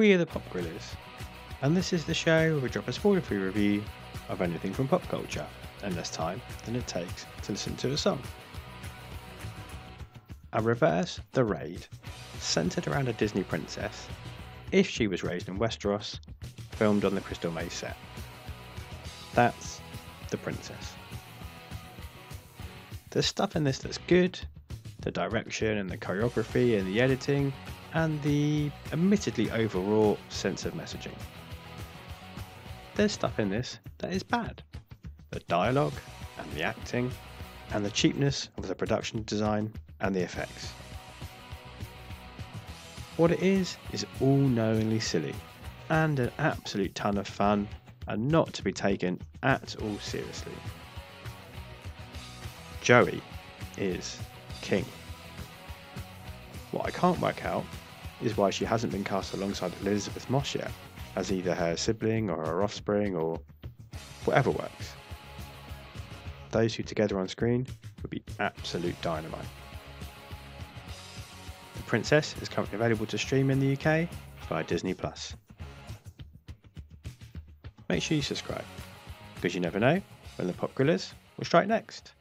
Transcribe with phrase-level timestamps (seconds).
[0.00, 0.96] We are the Pop Guerrillas,
[1.60, 3.84] and this is the show where we drop a spoiler free review
[4.30, 5.46] of anything from pop culture
[5.84, 8.18] in less time than it takes to listen to a song.
[10.54, 11.86] A reverse The Raid,
[12.38, 14.08] centered around a Disney princess,
[14.72, 16.18] if she was raised in Westeros,
[16.70, 17.98] filmed on the Crystal Maze set.
[19.34, 19.82] That's
[20.30, 20.94] The Princess.
[23.10, 24.40] There's stuff in this that's good,
[25.02, 27.52] the direction and the choreography and the editing,
[27.94, 31.14] and the admittedly overwrought sense of messaging.
[32.94, 34.62] There's stuff in this that is bad.
[35.30, 35.94] The dialogue
[36.38, 37.10] and the acting
[37.72, 40.72] and the cheapness of the production design and the effects.
[43.16, 45.34] What it is, is all knowingly silly
[45.90, 47.68] and an absolute ton of fun
[48.06, 50.52] and not to be taken at all seriously.
[52.80, 53.20] Joey
[53.76, 54.18] is
[54.70, 54.84] king.
[56.70, 57.64] What I can't work out
[58.22, 60.70] is why she hasn't been cast alongside Elisabeth Moss yet,
[61.16, 63.40] as either her sibling or her offspring or
[64.24, 64.94] whatever works.
[66.52, 67.66] Those two together on screen
[68.02, 69.44] would be absolute dynamite.
[71.74, 74.08] The Princess is currently available to stream in the UK
[74.48, 75.34] via Disney Plus.
[77.88, 78.64] Make sure you subscribe,
[79.34, 80.00] because you never know
[80.36, 82.12] when the Pop Guerrillas will strike next.